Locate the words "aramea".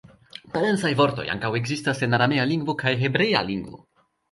2.21-2.49